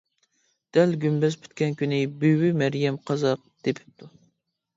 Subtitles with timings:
[0.77, 4.11] دەل گۈمبەز پۈتكەن كۈنى بۈۋى مەريەم قازا تېپىپتۇ.